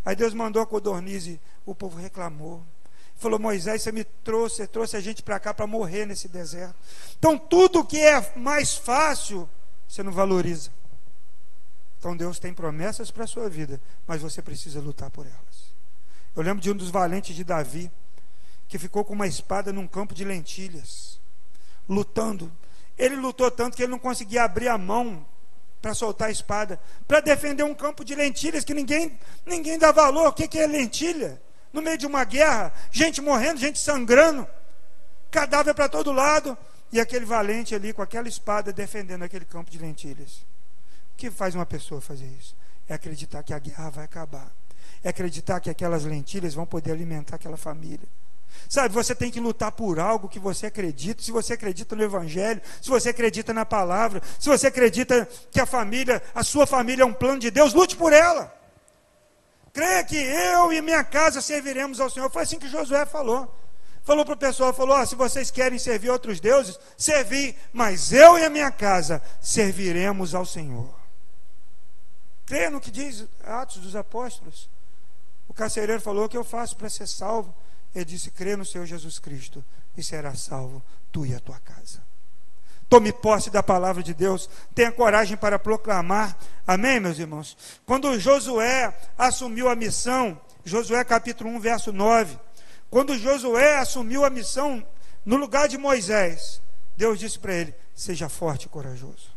[0.06, 2.64] Aí Deus mandou a codornize, o povo reclamou.
[3.16, 6.76] Falou, Moisés, você me trouxe, você trouxe a gente para cá para morrer nesse deserto.
[7.20, 9.48] Então, tudo que é mais fácil,
[9.88, 10.72] você não valoriza.
[12.00, 15.72] Então, Deus tem promessas para a sua vida, mas você precisa lutar por elas.
[16.36, 17.92] Eu lembro de um dos valentes de Davi,
[18.68, 21.20] que ficou com uma espada num campo de lentilhas,
[21.88, 22.52] lutando.
[22.98, 25.24] Ele lutou tanto que ele não conseguia abrir a mão
[25.82, 30.28] para soltar a espada, para defender um campo de lentilhas que ninguém, ninguém dá valor.
[30.28, 31.42] O que, que é lentilha?
[31.74, 34.48] No meio de uma guerra, gente morrendo, gente sangrando,
[35.32, 36.58] cadáver para todo lado,
[36.92, 40.46] e aquele valente ali com aquela espada defendendo aquele campo de lentilhas.
[41.14, 42.56] O que faz uma pessoa fazer isso?
[42.88, 44.52] É acreditar que a guerra vai acabar.
[45.04, 48.08] É acreditar que aquelas lentilhas vão poder alimentar aquela família.
[48.70, 51.22] Sabe, você tem que lutar por algo que você acredita.
[51.22, 55.66] Se você acredita no Evangelho, se você acredita na palavra, se você acredita que a
[55.66, 58.54] família, a sua família é um plano de Deus, lute por ela.
[59.74, 62.30] Creia que eu e minha casa serviremos ao Senhor.
[62.30, 63.54] Foi assim que Josué falou.
[64.04, 68.38] Falou para o pessoal, falou: oh, se vocês querem servir outros deuses, servi, mas eu
[68.38, 70.90] e a minha casa serviremos ao Senhor.
[72.46, 74.70] Creia no que diz Atos dos Apóstolos.
[75.48, 77.54] O carcereiro falou: O que eu faço para ser salvo?
[77.94, 79.64] Ele disse: crê no Senhor Jesus Cristo
[79.98, 82.02] e será salvo tu e a tua casa.
[82.90, 86.38] Tome posse da palavra de Deus, tenha coragem para proclamar.
[86.68, 87.58] Amém, meus irmãos?
[87.86, 92.38] Quando Josué assumiu a missão, Josué capítulo 1, verso 9.
[92.90, 94.86] Quando Josué assumiu a missão
[95.26, 96.62] no lugar de Moisés,
[96.98, 99.32] Deus disse para ele: Seja forte e corajoso.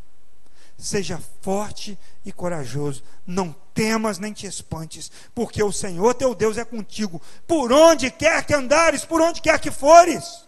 [0.85, 3.03] Seja forte e corajoso.
[3.27, 8.45] Não temas nem te espantes, porque o Senhor teu Deus é contigo, por onde quer
[8.45, 10.47] que andares, por onde quer que fores.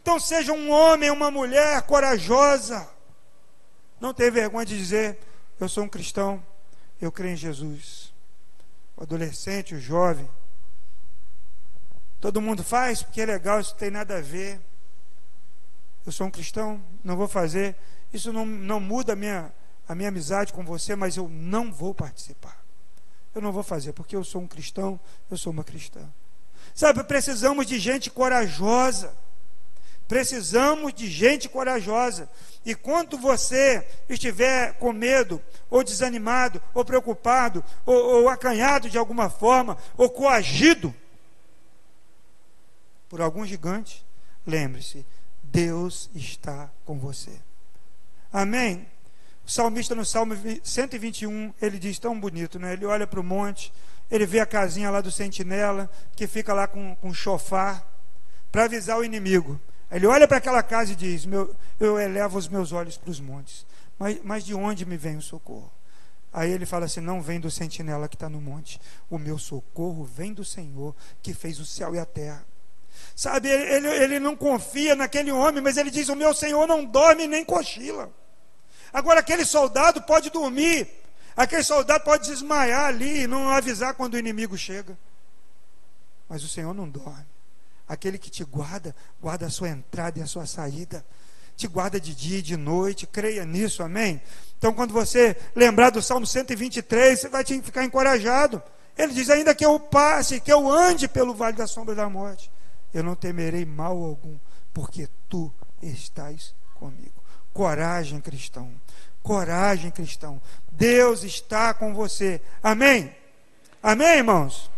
[0.00, 2.88] Então seja um homem, uma mulher corajosa.
[4.00, 5.18] Não tenha vergonha de dizer:
[5.60, 6.42] Eu sou um cristão,
[6.98, 8.14] eu creio em Jesus.
[8.96, 10.26] O adolescente, o jovem.
[12.18, 14.58] Todo mundo faz porque é legal, isso tem nada a ver.
[16.06, 17.76] Eu sou um cristão, não vou fazer.
[18.12, 19.52] Isso não, não muda a minha,
[19.88, 22.60] a minha amizade com você, mas eu não vou participar.
[23.34, 24.98] Eu não vou fazer, porque eu sou um cristão,
[25.30, 26.08] eu sou uma cristã.
[26.74, 29.14] Sabe, precisamos de gente corajosa.
[30.08, 32.28] Precisamos de gente corajosa.
[32.64, 39.30] E quando você estiver com medo, ou desanimado, ou preocupado, ou, ou acanhado de alguma
[39.30, 40.92] forma, ou coagido
[43.08, 44.04] por algum gigante,
[44.44, 45.06] lembre-se:
[45.44, 47.40] Deus está com você.
[48.32, 48.86] Amém?
[49.46, 52.72] O salmista no Salmo 121, ele diz tão bonito, né?
[52.72, 53.72] Ele olha para o monte,
[54.10, 57.84] ele vê a casinha lá do sentinela, que fica lá com, com chofar,
[58.52, 59.60] para avisar o inimigo.
[59.90, 63.20] Ele olha para aquela casa e diz: meu, Eu elevo os meus olhos para os
[63.20, 63.66] montes,
[63.98, 65.72] mas, mas de onde me vem o socorro?
[66.32, 70.04] Aí ele fala assim: Não vem do sentinela que está no monte, o meu socorro
[70.04, 72.44] vem do Senhor que fez o céu e a terra.
[73.14, 77.26] Sabe, ele, ele não confia naquele homem, mas ele diz: O meu Senhor não dorme
[77.26, 78.10] nem cochila.
[78.92, 80.88] Agora, aquele soldado pode dormir,
[81.36, 84.98] aquele soldado pode desmaiar ali e não avisar quando o inimigo chega.
[86.28, 87.26] Mas o Senhor não dorme.
[87.86, 91.04] Aquele que te guarda, guarda a sua entrada e a sua saída.
[91.56, 94.22] Te guarda de dia e de noite, creia nisso, amém?
[94.56, 98.62] Então, quando você lembrar do Salmo 123, você vai ficar encorajado.
[98.96, 102.50] Ele diz: Ainda que eu passe, que eu ande pelo vale da sombra da morte,
[102.92, 104.38] eu não temerei mal algum,
[104.72, 107.22] porque tu estás comigo.
[107.52, 108.72] Coragem, cristão.
[109.22, 110.40] Coragem, cristão.
[110.70, 112.40] Deus está com você.
[112.62, 113.14] Amém?
[113.82, 114.70] Amém, irmãos?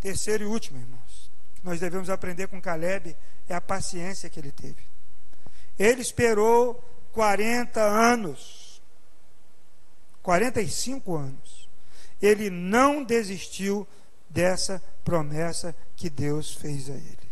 [0.00, 1.30] Terceiro e último, irmãos.
[1.62, 3.16] Nós devemos aprender com Caleb
[3.48, 4.82] é a paciência que ele teve.
[5.78, 8.82] Ele esperou 40 anos.
[10.22, 11.68] 45 anos.
[12.20, 13.86] Ele não desistiu
[14.28, 17.28] dessa promessa que Deus fez a ele.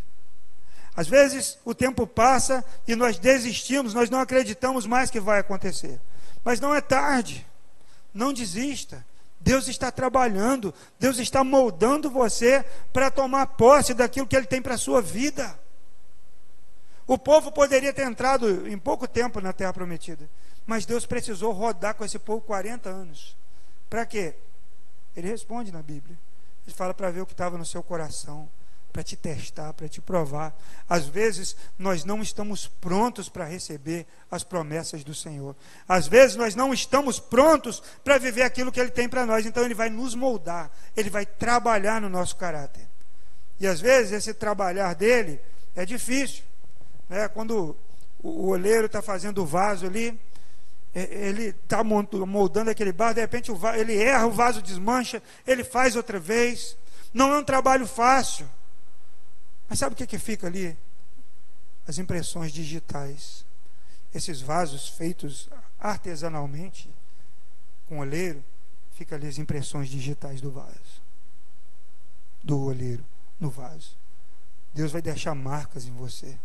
[0.95, 6.01] Às vezes o tempo passa e nós desistimos, nós não acreditamos mais que vai acontecer.
[6.43, 7.45] Mas não é tarde.
[8.11, 9.05] Não desista.
[9.39, 14.73] Deus está trabalhando, Deus está moldando você para tomar posse daquilo que Ele tem para
[14.73, 15.57] a sua vida.
[17.05, 20.27] O povo poderia ter entrado em pouco tempo na terra prometida,
[20.65, 23.37] mas Deus precisou rodar com esse povo 40 anos.
[23.87, 24.33] Para quê?
[25.15, 26.17] Ele responde na Bíblia.
[26.67, 28.49] Ele fala para ver o que estava no seu coração
[28.91, 30.53] para te testar, para te provar.
[30.89, 35.55] Às vezes nós não estamos prontos para receber as promessas do Senhor.
[35.87, 39.45] Às vezes nós não estamos prontos para viver aquilo que Ele tem para nós.
[39.45, 42.87] Então Ele vai nos moldar, Ele vai trabalhar no nosso caráter.
[43.59, 45.39] E às vezes esse trabalhar dele
[45.75, 46.43] é difícil.
[47.07, 47.27] Né?
[47.27, 47.77] Quando
[48.21, 50.19] o oleiro está fazendo o vaso ali,
[50.97, 56.19] ele está moldando aquele barro, de repente ele erra, o vaso desmancha, ele faz outra
[56.19, 56.75] vez.
[57.13, 58.49] Não é um trabalho fácil.
[59.69, 60.77] Mas sabe o que, que fica ali?
[61.87, 63.45] As impressões digitais.
[64.13, 66.89] Esses vasos feitos artesanalmente,
[67.87, 68.43] com oleiro,
[68.93, 71.01] fica ali as impressões digitais do vaso.
[72.43, 73.05] Do oleiro
[73.39, 73.95] no vaso.
[74.73, 76.37] Deus vai deixar marcas em você.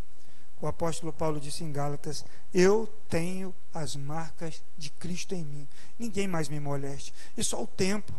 [0.63, 5.69] O apóstolo Paulo disse em Gálatas: Eu tenho as marcas de Cristo em mim.
[5.99, 7.13] Ninguém mais me moleste.
[7.37, 8.15] E só o tempo.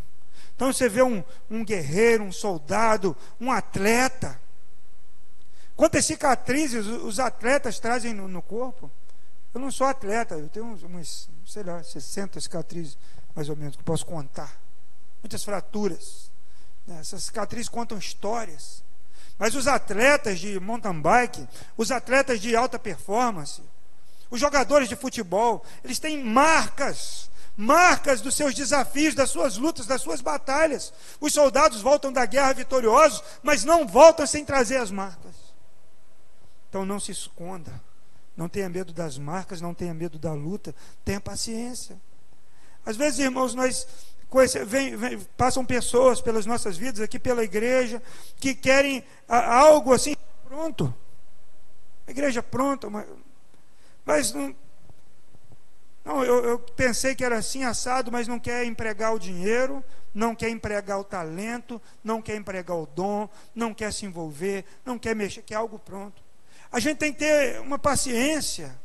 [0.55, 4.39] Então você vê um, um guerreiro, um soldado, um atleta
[5.75, 8.91] Quantas cicatrizes os atletas trazem no, no corpo?
[9.53, 12.97] Eu não sou atleta, eu tenho umas, sei lá, 60 cicatrizes,
[13.35, 14.59] mais ou menos, que posso contar.
[15.21, 16.31] Muitas fraturas.
[16.87, 16.99] Né?
[16.99, 18.83] Essas cicatrizes contam histórias.
[19.37, 23.61] Mas os atletas de mountain bike, os atletas de alta performance,
[24.29, 30.01] os jogadores de futebol, eles têm marcas, marcas dos seus desafios, das suas lutas, das
[30.01, 30.93] suas batalhas.
[31.19, 35.35] Os soldados voltam da guerra vitoriosos, mas não voltam sem trazer as marcas.
[36.69, 37.71] Então não se esconda.
[38.35, 40.73] Não tenha medo das marcas, não tenha medo da luta,
[41.05, 41.95] tenha paciência.
[42.83, 43.85] Às vezes, irmãos, nós
[44.65, 48.01] vem, vem, passam pessoas pelas nossas vidas, aqui pela igreja,
[48.37, 50.15] que querem a, algo assim
[50.47, 50.93] pronto.
[52.07, 53.05] A igreja pronta, mas,
[54.05, 54.55] mas não.
[56.05, 59.81] Não, eu, eu pensei que era assim assado, mas não quer empregar o dinheiro,
[60.13, 64.99] não quer empregar o talento, não quer empregar o dom, não quer se envolver, não
[64.99, 66.21] quer mexer, quer algo pronto.
[66.69, 68.77] A gente tem que ter uma paciência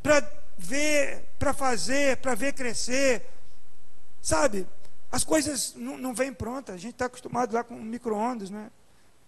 [0.00, 0.24] para
[0.56, 3.26] ver, para fazer, para ver crescer,
[4.26, 4.66] Sabe,
[5.12, 6.74] as coisas não, não vêm prontas.
[6.74, 8.72] A gente está acostumado lá com micro-ondas, né?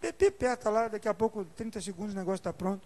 [0.00, 2.84] Pipeta lá, daqui a pouco, 30 segundos, o negócio está pronto.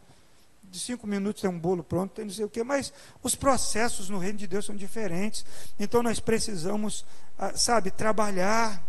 [0.62, 2.62] De cinco minutos tem um bolo pronto, tem não sei o quê.
[2.62, 5.42] Mas os processos no reino de Deus são diferentes.
[5.80, 7.02] Então nós precisamos,
[7.38, 8.84] ah, sabe, trabalhar,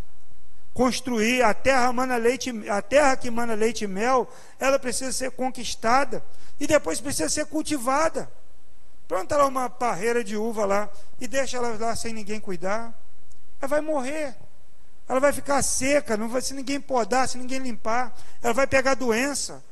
[0.74, 1.44] construir.
[1.44, 6.22] A terra, mana leite, a terra que mana leite e mel, ela precisa ser conquistada.
[6.60, 8.30] E depois precisa ser cultivada.
[9.08, 10.90] Planta lá uma parreira de uva lá
[11.22, 13.02] e deixa ela lá sem ninguém cuidar
[13.64, 14.36] ela vai morrer.
[15.08, 18.94] Ela vai ficar seca, não vai se ninguém podar, se ninguém limpar, ela vai pegar
[18.94, 19.64] doença.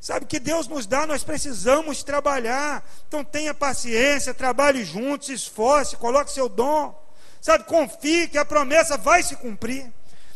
[0.00, 2.84] Sabe que Deus nos dá, nós precisamos trabalhar.
[3.06, 7.00] Então tenha paciência, trabalhe juntos, se esforce, coloque seu dom.
[7.40, 9.92] Sabe, confie que a promessa vai se cumprir.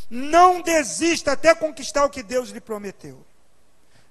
[0.08, 3.24] Não desista até conquistar o que Deus lhe prometeu.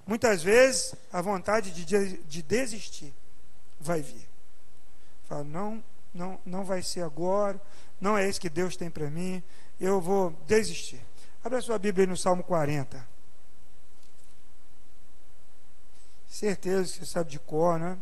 [0.05, 3.13] Muitas vezes a vontade de, de desistir
[3.79, 4.27] vai vir.
[5.29, 5.81] Fala, não,
[6.13, 7.59] não, não vai ser agora,
[7.99, 9.41] não é isso que Deus tem para mim,
[9.79, 11.01] eu vou desistir.
[11.43, 13.07] Abra sua Bíblia no Salmo 40.
[16.27, 17.97] Certeza que você sabe de cor, né?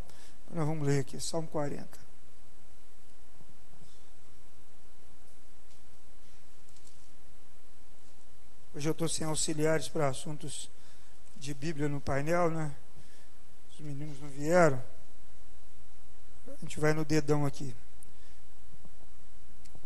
[0.52, 2.04] Nós vamos ler aqui, Salmo 40.
[8.76, 10.70] Hoje eu estou sem auxiliares para assuntos
[11.38, 12.74] de Bíblia no painel, né?
[13.72, 14.82] Os meninos não vieram.
[16.48, 17.76] A gente vai no dedão aqui.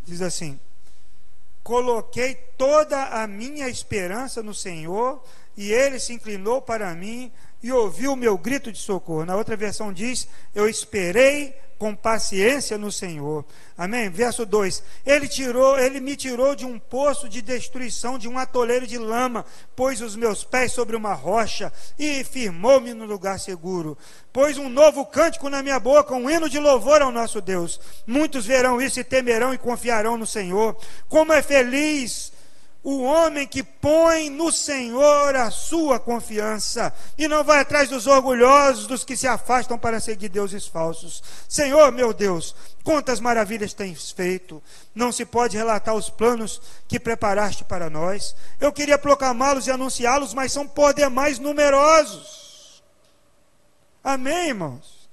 [0.08, 0.58] Diz assim:
[1.62, 5.22] Coloquei toda a minha esperança no Senhor,
[5.58, 9.26] e ele se inclinou para mim e ouviu o meu grito de socorro.
[9.26, 13.46] Na outra versão diz: Eu esperei com paciência no Senhor.
[13.78, 14.10] Amém?
[14.10, 14.84] Verso 2.
[15.06, 19.46] Ele tirou, ele me tirou de um poço de destruição, de um atoleiro de lama,
[19.76, 23.98] pôs os meus pés sobre uma rocha e firmou-me no lugar seguro.
[24.34, 27.80] Pôs um novo cântico na minha boca, um hino de louvor ao nosso Deus.
[28.06, 30.76] Muitos verão isso e temerão e confiarão no Senhor.
[31.08, 32.32] Como é feliz
[32.90, 38.88] o homem que põe no Senhor a sua confiança e não vai atrás dos orgulhosos,
[38.88, 41.22] dos que se afastam para seguir deuses falsos.
[41.50, 44.64] Senhor, meu Deus, quantas maravilhas tens feito.
[44.96, 48.34] Não se pode relatar os planos que preparaste para nós.
[48.58, 52.82] Eu queria proclamá-los e anunciá-los, mas são por demais numerosos.
[54.02, 55.10] Amém, irmãos?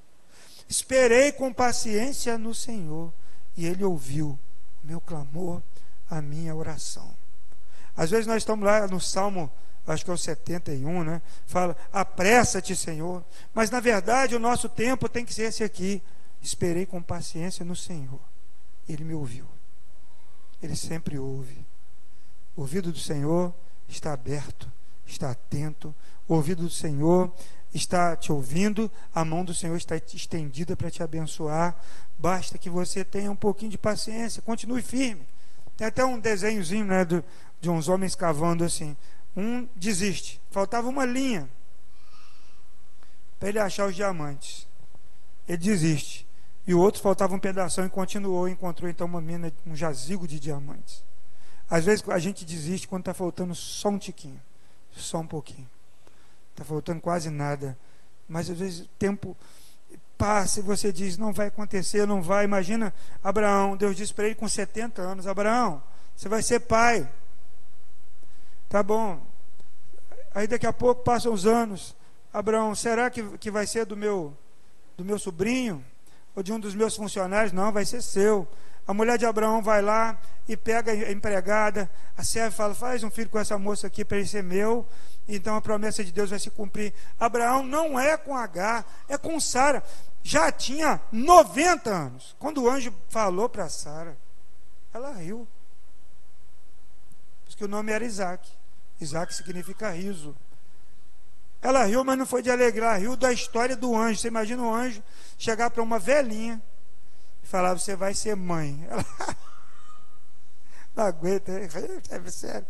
[0.68, 3.12] Esperei com paciência no Senhor
[3.56, 4.38] e Ele ouviu
[4.84, 5.60] meu clamor,
[6.08, 7.23] a minha oração.
[7.96, 9.50] Às vezes nós estamos lá no Salmo,
[9.86, 11.22] acho que é o 71, né?
[11.46, 13.24] Fala, apressa-te, Senhor.
[13.52, 16.02] Mas na verdade o nosso tempo tem que ser esse aqui.
[16.42, 18.20] Esperei com paciência no Senhor.
[18.88, 19.46] Ele me ouviu.
[20.62, 21.64] Ele sempre ouve.
[22.56, 23.52] O ouvido do Senhor
[23.88, 24.70] está aberto,
[25.06, 25.94] está atento.
[26.28, 27.32] O ouvido do Senhor
[27.72, 31.76] está te ouvindo, a mão do Senhor está estendida para te abençoar.
[32.18, 35.26] Basta que você tenha um pouquinho de paciência, continue firme.
[35.76, 37.24] Tem até um desenhozinho né, do,
[37.64, 38.96] de uns homens cavando assim.
[39.36, 41.48] Um desiste, faltava uma linha
[43.40, 44.66] para ele achar os diamantes.
[45.48, 46.26] Ele desiste.
[46.66, 50.38] E o outro faltava um pedaço e continuou, encontrou então uma mina, um jazigo de
[50.38, 51.02] diamantes.
[51.68, 54.40] Às vezes a gente desiste quando está faltando só um tiquinho,
[54.92, 55.68] só um pouquinho.
[56.52, 57.76] Está faltando quase nada.
[58.28, 59.36] Mas às vezes o tempo
[60.16, 62.44] passa e você diz, não vai acontecer, não vai.
[62.44, 65.82] Imagina Abraão, Deus disse para ele com 70 anos: Abraão,
[66.14, 67.10] você vai ser pai.
[68.68, 69.20] Tá bom.
[70.34, 71.94] Aí daqui a pouco passam os anos.
[72.32, 74.36] Abraão, será que, que vai ser do meu,
[74.96, 75.84] do meu sobrinho?
[76.34, 77.52] Ou de um dos meus funcionários?
[77.52, 78.48] Não, vai ser seu.
[78.86, 81.90] A mulher de Abraão vai lá e pega a empregada.
[82.16, 84.86] A serva fala: faz um filho com essa moça aqui para ele ser meu.
[85.28, 86.92] Então a promessa de Deus vai se cumprir.
[87.18, 89.82] Abraão não é com H, é com Sara.
[90.22, 92.36] Já tinha 90 anos.
[92.38, 94.16] Quando o anjo falou para Sara,
[94.92, 95.46] ela riu.
[97.54, 98.50] Porque o nome era Isaac.
[99.00, 100.34] Isaac significa riso.
[101.62, 104.18] Ela riu, mas não foi de alegrar, riu da história do anjo.
[104.18, 105.00] Você imagina o anjo
[105.38, 106.60] chegar para uma velhinha
[107.44, 108.84] e falar: Você vai ser mãe.
[108.90, 109.06] Ela
[110.96, 111.68] não aguenta, é
[112.30, 112.66] sério.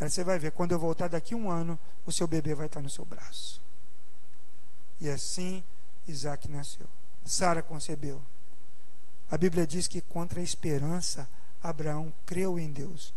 [0.00, 2.80] Ela, você vai ver, quando eu voltar daqui um ano, o seu bebê vai estar
[2.80, 3.60] no seu braço.
[4.98, 5.62] E assim
[6.08, 6.86] Isaac nasceu.
[7.24, 8.20] Sara concebeu.
[9.30, 11.28] A Bíblia diz que contra a esperança,
[11.62, 13.14] Abraão creu em Deus.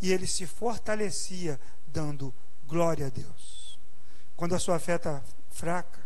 [0.00, 2.34] E ele se fortalecia dando
[2.66, 3.78] glória a Deus.
[4.36, 5.98] Quando a sua fé está fraca,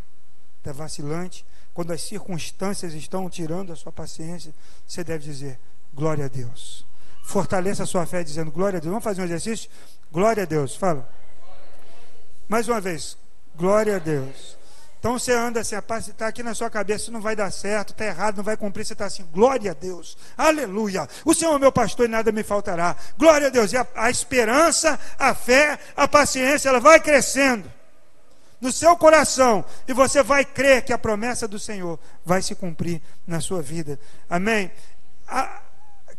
[0.57, 4.53] está vacilante, quando as circunstâncias estão tirando a sua paciência,
[4.87, 5.59] você deve dizer
[5.93, 6.85] glória a Deus.
[7.23, 8.91] Fortaleça a sua fé dizendo glória a Deus.
[8.91, 9.69] Vamos fazer um exercício?
[10.11, 10.75] Glória a Deus.
[10.75, 11.09] Fala.
[12.47, 13.17] Mais uma vez.
[13.55, 14.57] Glória a Deus.
[15.03, 18.37] Então você anda assim, está aqui na sua cabeça, não vai dar certo, está errado,
[18.37, 22.05] não vai cumprir, você está assim, glória a Deus, aleluia, o Senhor é meu pastor
[22.05, 26.69] e nada me faltará, glória a Deus, e a, a esperança, a fé, a paciência,
[26.69, 27.69] ela vai crescendo
[28.61, 33.01] no seu coração, e você vai crer que a promessa do Senhor vai se cumprir
[33.27, 33.99] na sua vida,
[34.29, 34.71] amém?
[35.27, 35.63] A,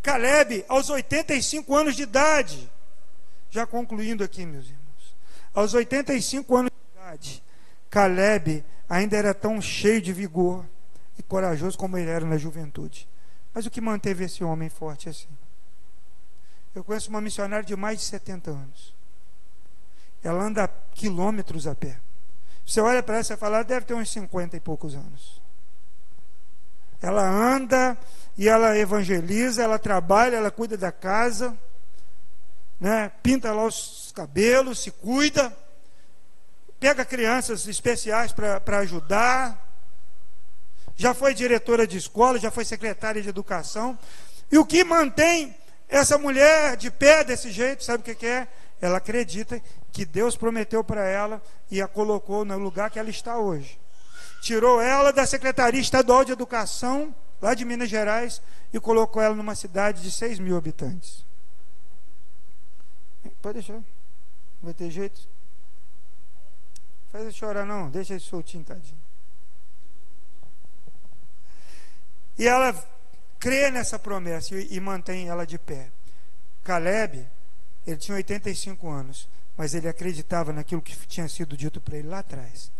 [0.02, 2.70] Caleb, aos 85 anos de idade,
[3.48, 5.16] já concluindo aqui, meus irmãos,
[5.54, 7.44] aos 85 anos de idade,
[7.94, 10.66] Caleb ainda era tão cheio de vigor
[11.16, 13.08] e corajoso como ele era na juventude.
[13.54, 15.28] Mas o que manteve esse homem forte assim?
[16.74, 18.92] Eu conheço uma missionária de mais de 70 anos.
[20.24, 22.00] Ela anda quilômetros a pé.
[22.66, 25.40] Você olha para ela e fala, ela deve ter uns 50 e poucos anos.
[27.00, 27.96] Ela anda
[28.36, 31.56] e ela evangeliza, ela trabalha, ela cuida da casa,
[32.80, 33.12] né?
[33.22, 35.56] pinta lá os cabelos, se cuida
[36.84, 39.58] pega crianças especiais para ajudar,
[40.94, 43.98] já foi diretora de escola, já foi secretária de educação.
[44.52, 45.56] E o que mantém
[45.88, 48.46] essa mulher de pé desse jeito, sabe o que, que é?
[48.82, 49.62] Ela acredita
[49.92, 53.80] que Deus prometeu para ela e a colocou no lugar que ela está hoje.
[54.42, 58.42] Tirou ela da Secretaria Estadual de Educação, lá de Minas Gerais,
[58.74, 61.24] e colocou ela numa cidade de 6 mil habitantes.
[63.40, 63.84] Pode deixar, não
[64.64, 65.32] vai ter jeito.
[67.14, 69.00] Faz ele chorar não, deixa ele soltinho, tadinho.
[72.36, 72.74] E ela
[73.38, 75.92] crê nessa promessa e, e mantém ela de pé.
[76.64, 77.24] Caleb,
[77.86, 82.18] ele tinha 85 anos, mas ele acreditava naquilo que tinha sido dito para ele lá
[82.18, 82.72] atrás.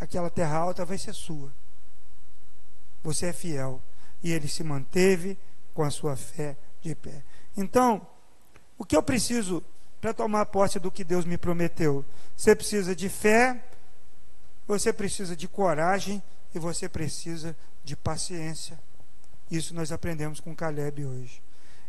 [0.00, 1.52] Aquela terra alta vai ser sua.
[3.04, 3.80] Você é fiel.
[4.20, 5.38] E ele se manteve
[5.72, 7.22] com a sua fé de pé.
[7.56, 8.04] Então,
[8.76, 9.62] o que eu preciso
[10.00, 12.04] para tomar posse do que Deus me prometeu?
[12.36, 13.62] Você precisa de fé,
[14.66, 16.22] você precisa de coragem
[16.54, 18.78] e você precisa de paciência.
[19.50, 21.42] Isso nós aprendemos com Caleb hoje.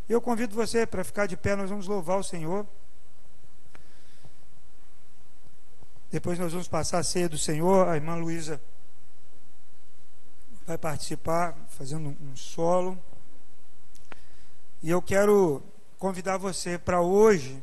[0.08, 2.66] Eu convido você para ficar de pé, nós vamos louvar o Senhor.
[6.10, 7.88] Depois nós vamos passar a ceia do Senhor.
[7.88, 8.62] A irmã Luísa
[10.66, 12.98] vai participar, fazendo um solo.
[14.82, 15.64] E eu quero
[15.98, 17.62] convidar você para hoje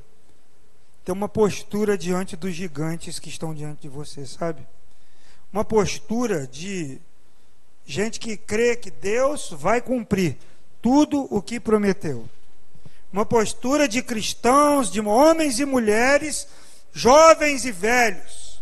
[1.05, 4.67] ter uma postura diante dos gigantes que estão diante de você, sabe?
[5.55, 7.01] Uma postura de
[7.87, 10.37] gente que crê que Deus vai cumprir
[10.83, 12.29] tudo o que prometeu.
[13.13, 16.49] Uma postura de cristãos, de homens e mulheres,
[16.93, 18.61] jovens e velhos,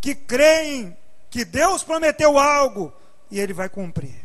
[0.00, 0.96] que creem
[1.28, 2.92] que Deus prometeu algo
[3.32, 4.24] e ele vai cumprir.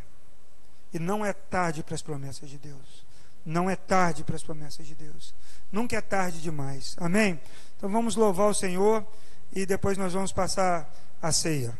[0.92, 3.04] E não é tarde para as promessas de Deus.
[3.44, 5.34] Não é tarde para as promessas de Deus.
[5.72, 6.94] Nunca é tarde demais.
[6.96, 7.40] Amém?
[7.76, 9.04] Então vamos louvar o Senhor
[9.52, 10.88] e depois nós vamos passar
[11.20, 11.76] a ceia.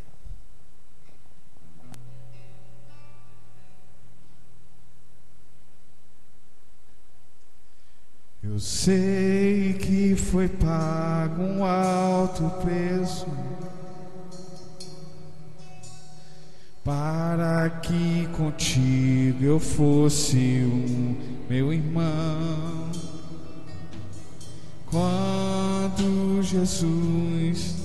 [8.46, 13.26] Eu sei que foi pago um alto preço
[16.84, 21.16] para que contigo eu fosse um
[21.48, 22.92] meu irmão.
[24.90, 27.76] Quando Jesus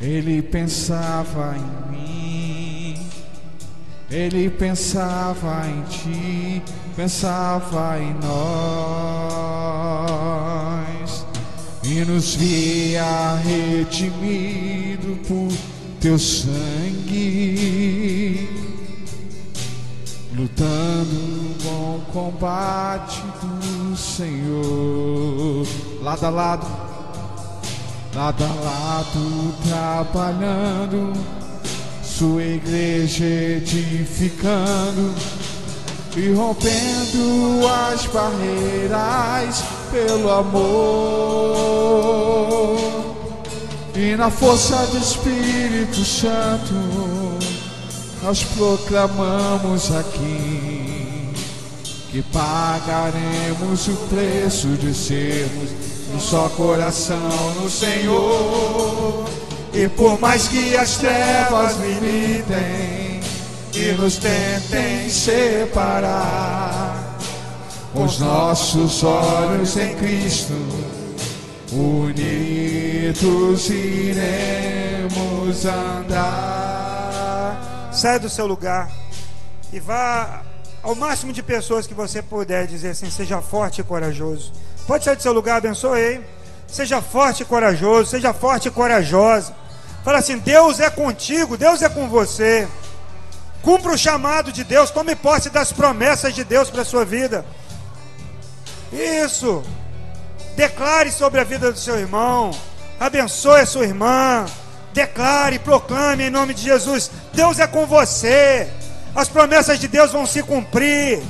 [0.00, 3.15] ele pensava em mim
[4.10, 6.62] ele pensava em ti,
[6.94, 8.46] pensava em nós.
[11.82, 15.52] E nos via redimido por
[16.00, 17.18] teu sangue,
[20.34, 25.66] lutando no bom combate do Senhor,
[26.02, 26.66] lado a lado,
[28.14, 31.45] lado a lado, trabalhando
[32.18, 35.14] sua igreja edificando
[36.16, 41.66] e rompendo as barreiras pelo amor
[43.94, 46.72] e na força do Espírito Santo
[48.22, 51.34] nós proclamamos aqui
[52.10, 55.70] que pagaremos o preço de sermos
[56.14, 59.45] um só coração no Senhor.
[59.76, 63.20] E por mais que as trevas militem
[63.74, 67.18] e nos tentem separar,
[67.94, 70.54] os nossos olhos em Cristo,
[71.70, 76.30] unidos iremos andar.
[77.92, 78.90] Sai do seu lugar
[79.70, 80.40] e vá
[80.82, 84.54] ao máximo de pessoas que você puder dizer assim: seja forte e corajoso.
[84.86, 86.24] Pode sair do seu lugar, abençoe.
[86.66, 89.65] Seja forte e corajoso, seja forte e corajosa.
[90.06, 92.68] Fala assim: Deus é contigo, Deus é com você.
[93.60, 97.44] Cumpra o chamado de Deus, tome posse das promessas de Deus para a sua vida.
[98.92, 99.64] Isso.
[100.54, 102.52] Declare sobre a vida do seu irmão.
[103.00, 104.46] Abençoe a sua irmã.
[104.92, 108.70] Declare, proclame em nome de Jesus: Deus é com você.
[109.12, 111.20] As promessas de Deus vão se cumprir.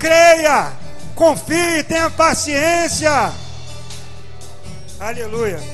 [0.00, 0.72] Creia,
[1.14, 3.32] confie, tenha paciência.
[4.98, 5.73] Aleluia.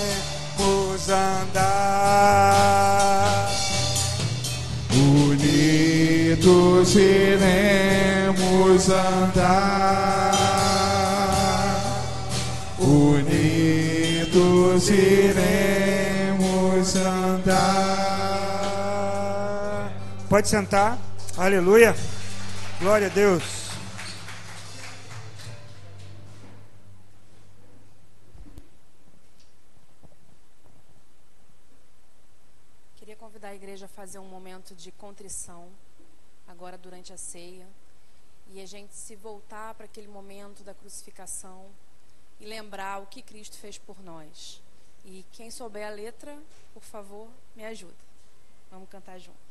[1.09, 2.61] andar.
[4.93, 10.31] Unidos iremos andar.
[12.79, 17.51] Unidos iremos andar.
[20.29, 20.97] Pode sentar.
[21.37, 21.93] Aleluia.
[22.79, 23.60] Glória a Deus.
[34.01, 35.69] Fazer um momento de contrição
[36.47, 37.67] agora durante a ceia
[38.47, 41.69] e a gente se voltar para aquele momento da crucificação
[42.39, 44.59] e lembrar o que Cristo fez por nós.
[45.05, 46.35] E quem souber a letra,
[46.73, 47.93] por favor, me ajuda.
[48.71, 49.50] Vamos cantar junto.